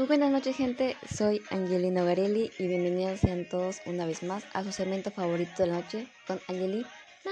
Muy 0.00 0.06
buenas 0.06 0.30
noches 0.30 0.56
gente, 0.56 0.96
soy 1.14 1.42
Angelina 1.50 2.02
Garelli 2.02 2.50
y 2.58 2.68
bienvenidos 2.68 3.20
sean 3.20 3.46
todos 3.46 3.82
una 3.84 4.06
vez 4.06 4.22
más 4.22 4.42
a 4.54 4.64
su 4.64 4.72
segmento 4.72 5.10
favorito 5.10 5.52
de 5.58 5.66
la 5.66 5.74
noche 5.74 6.08
con 6.26 6.40
Angeli. 6.48 6.86
Na. 7.22 7.30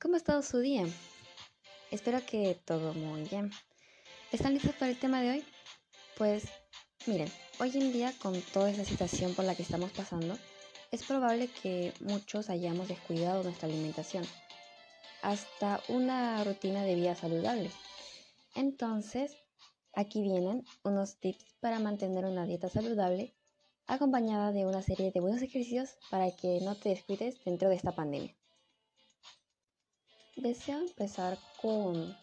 ¿Cómo 0.00 0.14
ha 0.14 0.16
estado 0.16 0.40
su 0.40 0.58
día? 0.60 0.86
Espero 1.90 2.24
que 2.24 2.58
todo 2.64 2.94
muy 2.94 3.24
bien. 3.24 3.50
¿Están 4.32 4.54
listos 4.54 4.74
para 4.76 4.90
el 4.90 4.98
tema 4.98 5.20
de 5.20 5.32
hoy? 5.32 5.44
Pues 6.16 6.44
miren, 7.04 7.30
hoy 7.60 7.70
en 7.74 7.92
día 7.92 8.14
con 8.22 8.40
toda 8.40 8.70
esta 8.70 8.86
situación 8.86 9.34
por 9.34 9.44
la 9.44 9.54
que 9.54 9.62
estamos 9.62 9.90
pasando, 9.90 10.38
es 10.90 11.04
probable 11.04 11.48
que 11.48 11.92
muchos 12.00 12.48
hayamos 12.50 12.88
descuidado 12.88 13.42
nuestra 13.42 13.68
alimentación, 13.68 14.24
hasta 15.22 15.80
una 15.88 16.42
rutina 16.44 16.82
de 16.82 16.94
vida 16.94 17.14
saludable. 17.14 17.70
Entonces, 18.54 19.36
aquí 19.94 20.22
vienen 20.22 20.64
unos 20.84 21.16
tips 21.16 21.44
para 21.60 21.78
mantener 21.78 22.24
una 22.24 22.46
dieta 22.46 22.68
saludable 22.68 23.34
acompañada 23.86 24.52
de 24.52 24.66
una 24.66 24.82
serie 24.82 25.10
de 25.12 25.20
buenos 25.20 25.42
ejercicios 25.42 25.96
para 26.10 26.30
que 26.30 26.60
no 26.60 26.74
te 26.74 26.90
descuides 26.90 27.42
dentro 27.44 27.68
de 27.68 27.76
esta 27.76 27.92
pandemia. 27.92 28.34
Deseo 30.36 30.78
empezar 30.78 31.38
con 31.60 32.16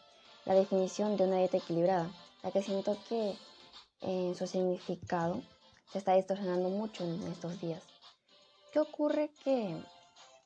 la 0.45 0.53
definición 0.53 1.17
de 1.17 1.25
una 1.25 1.39
dieta 1.39 1.57
equilibrada, 1.57 2.09
ya 2.43 2.51
que 2.51 2.61
siento 2.61 2.97
que 3.09 3.35
en 4.01 4.35
su 4.35 4.47
significado 4.47 5.41
se 5.91 5.97
está 5.97 6.13
distorsionando 6.13 6.69
mucho 6.69 7.03
en 7.03 7.21
estos 7.23 7.59
días. 7.59 7.81
¿Qué 8.75 8.81
ocurre? 8.81 9.31
Que 9.45 9.73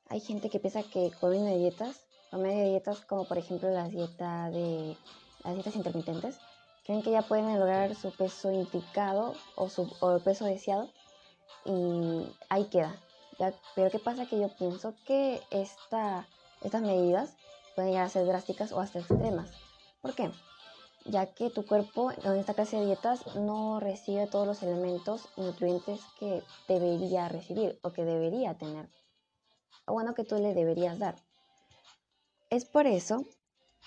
hay 0.08 0.20
gente 0.20 0.52
que 0.52 0.60
piensa 0.60 0.84
que 0.84 1.10
comiendo 1.20 1.50
de 1.50 1.58
dietas, 1.58 2.06
o 2.32 2.38
medio 2.38 2.60
de 2.60 2.70
dietas 2.70 3.00
como 3.00 3.28
por 3.28 3.40
ejemplo 3.40 3.72
las 3.72 3.90
dietas 3.90 4.54
de 4.54 4.96
las 5.44 5.56
dietas 5.56 5.76
intermitentes, 5.76 6.38
creen 6.86 7.02
que 7.02 7.10
ya 7.10 7.24
pueden 7.24 7.60
lograr 7.60 7.96
su 7.96 8.12
peso 8.12 8.52
indicado 8.52 9.34
o, 9.56 9.68
su, 9.68 9.92
el 10.14 10.22
peso 10.22 10.46
deseado 10.46 10.88
y 11.66 12.32
ahí 12.50 12.66
queda. 12.66 13.02
pero 13.74 13.90
¿qué 13.90 13.98
pasa? 13.98 14.28
Que 14.28 14.40
yo 14.40 14.56
pienso 14.60 14.94
que 15.08 15.42
esta, 15.50 16.28
estas 16.62 16.84
medidas 16.84 17.34
pueden 17.74 17.94
llegar 17.94 18.06
a 18.06 18.10
ser 18.10 18.28
drásticas 18.28 18.72
o 18.74 18.80
hasta 18.80 19.00
extremas. 19.00 19.50
¿Por 20.04 20.14
qué? 20.14 20.30
Ya 21.10 21.26
que 21.34 21.50
tu 21.50 21.66
cuerpo 21.66 22.12
en 22.12 22.36
esta 22.36 22.54
clase 22.54 22.78
de 22.78 22.86
dietas 22.86 23.26
no 23.36 23.80
recibe 23.80 24.28
todos 24.28 24.46
los 24.46 24.62
elementos 24.62 25.28
nutrientes 25.38 26.02
que 26.20 26.44
debería 26.68 27.28
recibir 27.28 27.80
o 27.82 27.92
que 27.92 28.06
debería 28.06 28.56
tener. 28.60 28.88
O 29.88 29.94
bueno, 29.94 30.14
que 30.14 30.24
tú 30.24 30.36
le 30.36 30.54
deberías 30.54 31.00
dar. 31.00 31.16
Es 32.52 32.66
por 32.66 32.86
eso, 32.86 33.26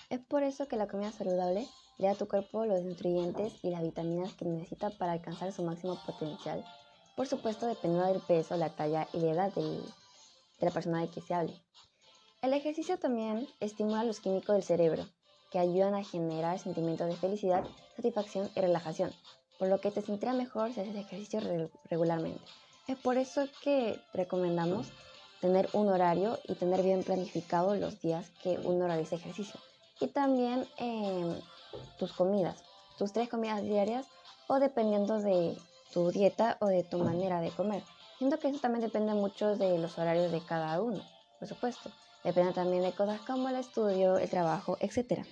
es 0.09 0.19
por 0.19 0.43
eso 0.43 0.67
que 0.67 0.75
la 0.75 0.89
comida 0.89 1.13
saludable 1.13 1.65
le 1.97 2.07
da 2.07 2.13
a 2.13 2.17
tu 2.17 2.27
cuerpo 2.27 2.65
los 2.65 2.83
nutrientes 2.83 3.53
y 3.63 3.69
las 3.69 3.83
vitaminas 3.83 4.33
que 4.33 4.43
necesita 4.43 4.89
para 4.89 5.13
alcanzar 5.13 5.53
su 5.53 5.63
máximo 5.63 5.97
potencial. 6.05 6.65
Por 7.15 7.27
supuesto, 7.27 7.67
dependiendo 7.67 8.05
del 8.05 8.21
peso, 8.21 8.57
la 8.57 8.75
talla 8.75 9.07
y 9.13 9.19
la 9.19 9.31
edad 9.31 9.53
de 9.53 9.79
la 10.59 10.71
persona 10.71 10.99
de 10.99 11.07
que 11.07 11.21
se 11.21 11.33
hable. 11.33 11.57
El 12.41 12.51
ejercicio 12.51 12.99
también 12.99 13.47
estimula 13.61 14.03
los 14.03 14.19
químicos 14.19 14.55
del 14.55 14.63
cerebro, 14.63 15.05
que 15.53 15.59
ayudan 15.59 15.93
a 15.93 16.03
generar 16.03 16.57
sentimientos 16.57 17.07
de 17.07 17.15
felicidad, 17.15 17.63
satisfacción 17.95 18.49
y 18.55 18.59
relajación, 18.59 19.11
por 19.59 19.67
lo 19.67 19.79
que 19.79 19.91
te 19.91 20.01
sentirá 20.01 20.33
mejor 20.33 20.73
si 20.73 20.79
haces 20.79 20.95
ejercicio 20.95 21.69
regularmente. 21.91 22.41
Es 22.87 22.97
por 22.97 23.17
eso 23.17 23.45
que 23.61 23.99
recomendamos 24.15 24.87
tener 25.41 25.69
un 25.73 25.89
horario 25.89 26.39
y 26.47 26.55
tener 26.55 26.81
bien 26.81 27.03
planificado 27.03 27.75
los 27.75 28.01
días 28.01 28.31
que 28.41 28.57
uno 28.63 28.87
realiza 28.87 29.15
ejercicio. 29.15 29.59
Y 29.99 30.07
también 30.07 30.65
em, 30.77 31.35
tus 31.99 32.13
comidas, 32.13 32.63
tus 32.97 33.13
tres 33.13 33.29
comidas 33.29 33.61
diarias 33.61 34.07
o 34.47 34.59
dependiendo 34.59 35.19
de 35.19 35.55
tu 35.93 36.09
dieta 36.09 36.57
o 36.61 36.65
de 36.65 36.83
tu 36.83 36.97
manera 36.97 37.41
de 37.41 37.51
comer. 37.51 37.83
Siento 38.17 38.39
que 38.39 38.47
eso 38.47 38.59
también 38.59 38.81
depende 38.81 39.13
mucho 39.13 39.55
de 39.55 39.77
los 39.77 39.99
horarios 39.99 40.31
de 40.31 40.41
cada 40.41 40.81
uno, 40.81 41.03
por 41.37 41.47
supuesto. 41.47 41.91
Depende 42.23 42.53
también 42.53 42.83
de 42.83 42.93
cosas 42.93 43.19
como 43.21 43.49
el 43.49 43.55
estudio, 43.57 44.17
el 44.17 44.29
trabajo, 44.29 44.77
etc. 44.79 45.25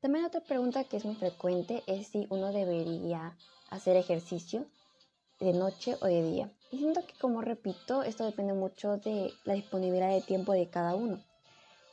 También 0.00 0.26
otra 0.26 0.42
pregunta 0.42 0.84
que 0.84 0.98
es 0.98 1.04
muy 1.06 1.14
frecuente 1.14 1.82
es 1.86 2.08
si 2.08 2.26
uno 2.28 2.52
debería 2.52 3.36
hacer 3.70 3.96
ejercicio 3.96 4.66
de 5.40 5.54
noche 5.54 5.96
o 6.02 6.06
de 6.06 6.22
día. 6.22 6.52
Y 6.70 6.78
siento 6.78 7.00
que 7.06 7.14
como 7.18 7.40
repito, 7.40 8.02
esto 8.02 8.24
depende 8.26 8.52
mucho 8.52 8.98
de 8.98 9.32
la 9.44 9.54
disponibilidad 9.54 10.10
de 10.10 10.20
tiempo 10.20 10.52
de 10.52 10.68
cada 10.68 10.94
uno. 10.94 11.22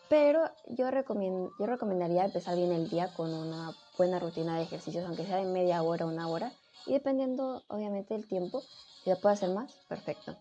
Pero 0.09 0.43
yo, 0.67 0.89
yo 0.89 1.65
recomendaría 1.65 2.25
empezar 2.25 2.57
bien 2.57 2.73
el 2.73 2.89
día 2.89 3.13
con 3.13 3.33
una 3.33 3.73
buena 3.97 4.19
rutina 4.19 4.57
de 4.57 4.63
ejercicios, 4.63 5.05
aunque 5.05 5.25
sea 5.25 5.37
de 5.37 5.45
media 5.45 5.81
hora 5.83 6.05
o 6.05 6.09
una 6.09 6.27
hora. 6.27 6.51
Y 6.85 6.91
dependiendo 6.91 7.63
obviamente 7.69 8.13
del 8.13 8.27
tiempo, 8.27 8.61
si 9.03 9.09
lo 9.09 9.19
puede 9.19 9.35
hacer 9.35 9.49
más, 9.49 9.71
perfecto 9.87 10.35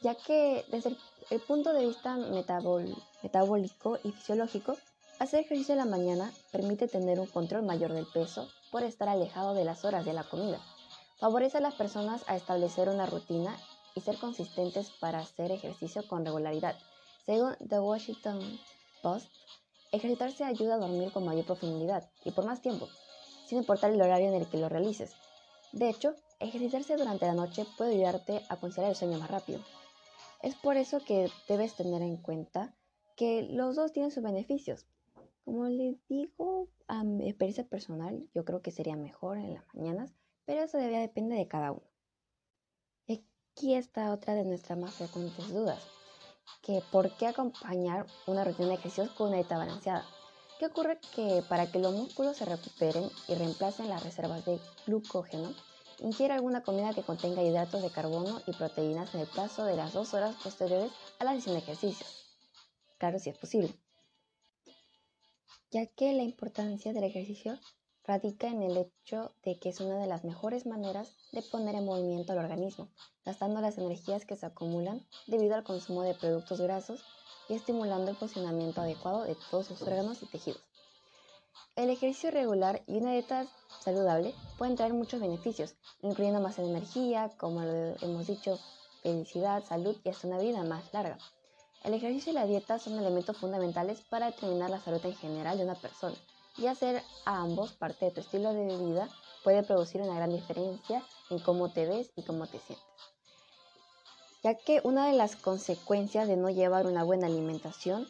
ya 0.00 0.14
que 0.14 0.64
desde 0.70 0.96
el, 1.30 1.40
punto 1.40 1.72
de 1.72 1.86
vista 1.86 2.16
metabólico 2.16 3.98
y 4.04 4.12
fisiológico, 4.12 4.76
hacer 5.18 5.40
ejercicio 5.40 5.72
en 5.72 5.78
la 5.78 5.84
mañana 5.84 6.32
permite 6.52 6.88
tener 6.88 7.18
un 7.18 7.26
control 7.26 7.62
mayor 7.62 7.92
del 7.92 8.06
peso 8.06 8.48
por 8.70 8.82
estar 8.82 9.08
alejado 9.08 9.54
de 9.54 9.64
las 9.64 9.84
horas 9.84 10.04
de 10.04 10.12
la 10.12 10.24
comida. 10.24 10.60
Favorece 11.18 11.58
a 11.58 11.62
las 11.62 11.74
personas 11.74 12.22
a 12.26 12.36
establecer 12.36 12.88
una 12.88 13.06
rutina 13.06 13.56
y 13.94 14.00
ser 14.02 14.18
consistentes 14.18 14.90
para 15.00 15.20
hacer 15.20 15.50
ejercicio 15.50 16.06
con 16.06 16.24
regularidad. 16.24 16.76
Según 17.24 17.56
The 17.66 17.80
Washington 17.80 18.60
Post, 19.02 19.26
ejercitarse 19.92 20.44
ayuda 20.44 20.74
a 20.74 20.78
dormir 20.78 21.10
con 21.12 21.24
mayor 21.24 21.46
profundidad 21.46 22.08
y 22.24 22.32
por 22.32 22.44
más 22.44 22.60
tiempo, 22.60 22.88
sin 23.46 23.58
importar 23.58 23.90
el 23.90 24.02
horario 24.02 24.28
en 24.28 24.34
el 24.34 24.46
que 24.46 24.58
lo 24.58 24.68
realices. 24.68 25.12
De 25.72 25.88
hecho, 25.88 26.14
ejercitarse 26.38 26.96
durante 26.96 27.26
la 27.26 27.34
noche 27.34 27.66
puede 27.76 27.94
ayudarte 27.94 28.42
a 28.48 28.56
conciliar 28.56 28.90
el 28.90 28.96
sueño 28.96 29.18
más 29.18 29.30
rápido. 29.30 29.60
Es 30.42 30.54
por 30.54 30.76
eso 30.76 31.00
que 31.04 31.30
debes 31.48 31.74
tener 31.74 32.02
en 32.02 32.16
cuenta 32.16 32.74
que 33.16 33.42
los 33.50 33.76
dos 33.76 33.92
tienen 33.92 34.10
sus 34.10 34.22
beneficios. 34.22 34.86
Como 35.44 35.66
les 35.68 35.96
digo, 36.08 36.68
a 36.88 37.04
mi 37.04 37.28
experiencia 37.28 37.66
personal, 37.68 38.28
yo 38.34 38.44
creo 38.44 38.62
que 38.62 38.70
sería 38.70 38.96
mejor 38.96 39.38
en 39.38 39.54
las 39.54 39.64
mañanas, 39.74 40.12
pero 40.44 40.62
eso 40.62 40.78
debe 40.78 40.98
depender 40.98 41.38
de 41.38 41.48
cada 41.48 41.72
uno. 41.72 41.86
Aquí 43.08 43.74
está 43.74 44.12
otra 44.12 44.34
de 44.34 44.44
nuestras 44.44 44.78
más 44.78 44.94
frecuentes 44.94 45.48
dudas, 45.48 45.82
que 46.62 46.82
por 46.92 47.16
qué 47.16 47.26
acompañar 47.26 48.06
una 48.26 48.44
rutina 48.44 48.68
de 48.68 48.74
ejercicios 48.74 49.10
con 49.12 49.28
una 49.28 49.38
dieta 49.38 49.56
balanceada. 49.56 50.04
¿Qué 50.58 50.66
ocurre? 50.66 50.98
Que 51.14 51.42
para 51.48 51.70
que 51.70 51.78
los 51.78 51.94
músculos 51.94 52.36
se 52.36 52.44
recuperen 52.44 53.08
y 53.28 53.34
reemplacen 53.34 53.88
las 53.88 54.04
reservas 54.04 54.44
de 54.44 54.58
glucógeno, 54.86 55.54
Ingiere 56.00 56.34
alguna 56.34 56.62
comida 56.62 56.92
que 56.92 57.02
contenga 57.02 57.42
hidratos 57.42 57.82
de 57.82 57.90
carbono 57.90 58.42
y 58.46 58.52
proteínas 58.52 59.14
en 59.14 59.22
el 59.22 59.26
plazo 59.26 59.64
de 59.64 59.76
las 59.76 59.92
dos 59.94 60.12
horas 60.12 60.36
posteriores 60.42 60.92
a 61.18 61.24
la 61.24 61.32
sesión 61.32 61.54
de 61.54 61.60
ejercicio. 61.60 62.06
Claro, 62.98 63.18
si 63.18 63.30
es 63.30 63.38
posible. 63.38 63.74
Ya 65.70 65.86
que 65.86 66.12
la 66.12 66.22
importancia 66.22 66.92
del 66.92 67.04
ejercicio 67.04 67.58
radica 68.04 68.48
en 68.48 68.62
el 68.62 68.76
hecho 68.76 69.32
de 69.42 69.58
que 69.58 69.70
es 69.70 69.80
una 69.80 69.98
de 69.98 70.06
las 70.06 70.24
mejores 70.24 70.66
maneras 70.66 71.16
de 71.32 71.42
poner 71.42 71.74
en 71.74 71.84
movimiento 71.84 72.32
al 72.32 72.38
organismo, 72.38 72.88
gastando 73.24 73.60
las 73.60 73.78
energías 73.78 74.24
que 74.24 74.36
se 74.36 74.46
acumulan 74.46 75.04
debido 75.26 75.54
al 75.54 75.64
consumo 75.64 76.02
de 76.02 76.14
productos 76.14 76.60
grasos 76.60 77.02
y 77.48 77.54
estimulando 77.54 78.10
el 78.10 78.16
funcionamiento 78.16 78.80
adecuado 78.80 79.24
de 79.24 79.36
todos 79.50 79.66
sus 79.66 79.82
órganos 79.82 80.22
y 80.22 80.26
tejidos. 80.26 80.62
El 81.74 81.90
ejercicio 81.90 82.30
regular 82.30 82.82
y 82.86 82.98
una 82.98 83.12
dieta 83.12 83.46
saludable 83.86 84.34
pueden 84.58 84.74
traer 84.74 84.92
muchos 84.92 85.20
beneficios, 85.20 85.76
incluyendo 86.02 86.40
más 86.40 86.58
energía, 86.58 87.30
como 87.38 87.62
hemos 87.62 88.26
dicho, 88.26 88.58
felicidad, 89.02 89.64
salud 89.64 89.96
y 90.04 90.08
hasta 90.08 90.26
una 90.26 90.38
vida 90.38 90.62
más 90.64 90.92
larga. 90.92 91.16
El 91.84 91.94
ejercicio 91.94 92.32
y 92.32 92.34
la 92.34 92.46
dieta 92.46 92.80
son 92.80 92.98
elementos 92.98 93.36
fundamentales 93.36 94.00
para 94.10 94.26
determinar 94.26 94.70
la 94.70 94.80
salud 94.80 95.00
en 95.04 95.14
general 95.14 95.56
de 95.56 95.64
una 95.64 95.76
persona 95.76 96.16
y 96.58 96.66
hacer 96.66 97.00
a 97.24 97.42
ambos 97.42 97.72
parte 97.72 98.06
de 98.06 98.10
tu 98.10 98.20
estilo 98.20 98.52
de 98.52 98.76
vida 98.76 99.08
puede 99.44 99.62
producir 99.62 100.02
una 100.02 100.16
gran 100.16 100.32
diferencia 100.32 101.00
en 101.30 101.38
cómo 101.38 101.70
te 101.70 101.86
ves 101.86 102.10
y 102.16 102.22
cómo 102.22 102.46
te 102.48 102.58
sientes. 102.58 102.84
Ya 104.42 104.54
que 104.54 104.80
una 104.82 105.06
de 105.06 105.12
las 105.12 105.36
consecuencias 105.36 106.26
de 106.26 106.36
no 106.36 106.50
llevar 106.50 106.86
una 106.86 107.04
buena 107.04 107.28
alimentación 107.28 108.08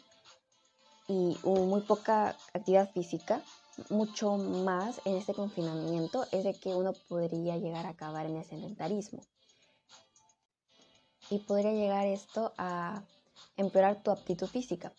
y 1.07 1.37
muy 1.43 1.81
poca 1.81 2.35
actividad 2.53 2.89
física, 2.91 3.43
mucho 3.89 4.37
más 4.37 5.01
en 5.05 5.15
este 5.17 5.33
confinamiento, 5.33 6.25
es 6.31 6.43
de 6.43 6.53
que 6.53 6.75
uno 6.75 6.93
podría 7.07 7.57
llegar 7.57 7.85
a 7.85 7.89
acabar 7.89 8.25
en 8.25 8.37
el 8.37 8.45
sedentarismo. 8.45 9.23
Y 11.29 11.39
podría 11.39 11.73
llegar 11.73 12.05
esto 12.07 12.53
a 12.57 13.03
empeorar 13.57 14.01
tu 14.01 14.11
aptitud 14.11 14.47
física. 14.47 14.93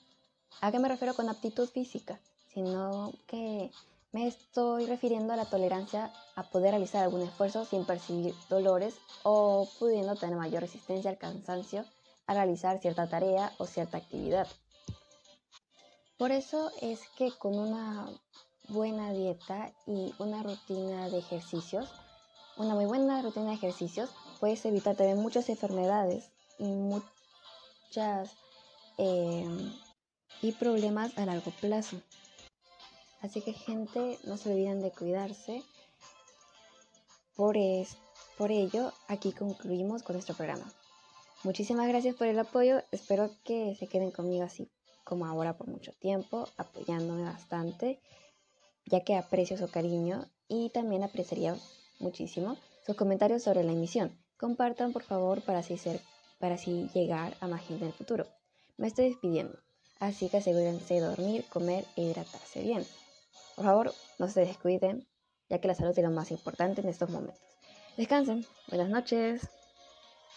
¿A 0.61 0.71
qué 0.71 0.79
me 0.79 0.89
refiero 0.89 1.15
con 1.15 1.29
aptitud 1.29 1.69
física? 1.69 2.21
Sino 2.53 3.13
que 3.27 3.71
me 4.13 4.27
estoy 4.27 4.87
refiriendo 4.87 5.33
a 5.33 5.37
la 5.37 5.45
tolerancia 5.45 6.13
a 6.35 6.43
poder 6.45 6.71
realizar 6.71 7.05
algún 7.05 7.23
esfuerzo 7.23 7.65
sin 7.65 7.85
percibir 7.85 8.35
dolores 8.49 8.95
o 9.23 9.69
pudiendo 9.79 10.17
tener 10.17 10.37
mayor 10.37 10.63
resistencia 10.63 11.11
al 11.11 11.19
cansancio 11.19 11.85
a 12.27 12.35
realizar 12.35 12.81
cierta 12.81 13.09
tarea 13.09 13.53
o 13.59 13.67
cierta 13.67 13.99
actividad. 13.99 14.47
Por 16.17 16.33
eso 16.33 16.71
es 16.81 17.01
que 17.17 17.31
con 17.33 17.59
una 17.59 18.09
buena 18.69 19.13
dieta 19.13 19.73
y 19.87 20.15
una 20.19 20.43
rutina 20.43 21.09
de 21.09 21.19
ejercicios, 21.19 21.91
una 22.57 22.75
muy 22.75 22.87
buena 22.87 23.23
rutina 23.23 23.49
de 23.49 23.55
ejercicios, 23.55 24.11
puedes 24.41 24.65
evitar 24.65 24.97
también 24.97 25.19
muchas 25.19 25.49
enfermedades 25.49 26.31
y 26.59 26.65
muchas 26.65 28.31
em, 28.99 29.73
y 30.43 30.53
problemas 30.53 31.17
a 31.19 31.27
largo 31.27 31.51
plazo. 31.61 32.01
Así 33.21 33.41
que 33.41 33.53
gente, 33.53 34.19
no 34.25 34.37
se 34.37 34.53
olviden 34.53 34.81
de 34.81 34.93
cuidarse. 34.93 35.63
Por, 37.35 37.57
por 38.37 38.51
ello, 38.51 38.93
aquí 39.09 39.33
concluimos 39.33 40.03
con 40.03 40.15
nuestro 40.15 40.35
programa. 40.35 40.73
Muchísimas 41.45 41.89
gracias 41.89 42.17
por 42.17 42.27
el 42.27 42.39
apoyo. 42.39 42.83
Espero 42.91 43.31
que 43.45 43.77
se 43.77 43.87
queden 43.87 44.11
conmigo 44.11 44.45
así 44.45 44.69
como 45.09 45.25
ahora 45.25 45.57
por 45.57 45.69
mucho 45.69 45.93
tiempo, 45.93 46.47
apoyándome 46.59 47.23
bastante, 47.23 47.99
ya 48.89 49.01
que 49.01 49.17
aprecio 49.17 49.57
su 49.57 49.71
cariño 49.71 50.25
y 50.49 50.71
también 50.71 51.03
apreciaría 51.03 51.57
muchísimo 51.99 52.57
sus 52.85 52.97
comentarios 52.97 53.43
sobre 53.43 53.65
la 53.65 53.73
emisión. 53.73 54.19
Compartan 54.39 54.93
por 54.93 55.03
favor 55.03 55.43
para 55.43 55.59
así, 55.59 55.77
ser, 55.77 56.01
para 56.39 56.55
así 56.55 56.89
llegar 56.95 57.37
a 57.41 57.59
gente 57.59 57.85
en 57.85 57.91
el 57.91 57.93
futuro. 57.93 58.27
Me 58.77 58.87
estoy 58.87 59.11
despidiendo, 59.11 59.59
así 59.99 60.29
que 60.29 60.39
asegúrense 60.39 60.95
de 60.95 61.01
dormir, 61.01 61.45
comer 61.51 61.85
e 61.97 62.03
hidratarse 62.03 62.63
bien. 62.63 62.87
Por 63.57 63.65
favor, 63.65 63.95
no 64.19 64.29
se 64.29 64.41
descuiden, 64.41 65.07
ya 65.49 65.61
que 65.61 65.69
la 65.69 65.75
salud 65.75 65.97
es 65.97 66.05
lo 66.05 66.11
más 66.11 66.31
importante 66.31 66.81
en 66.81 66.89
estos 66.89 67.11
momentos. 67.11 67.41
Descansen. 67.97 68.47
Buenas 68.69 68.89
noches. 68.89 69.58